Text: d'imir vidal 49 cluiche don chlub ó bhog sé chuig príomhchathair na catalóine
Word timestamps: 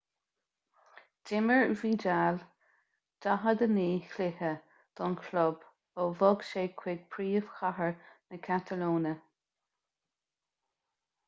d'imir 1.31 1.65
vidal 1.81 2.39
49 3.25 3.99
cluiche 4.15 4.49
don 5.01 5.15
chlub 5.27 5.69
ó 6.01 6.07
bhog 6.23 6.47
sé 6.55 6.65
chuig 6.81 7.05
príomhchathair 7.17 7.95
na 8.09 8.43
catalóine 8.51 9.15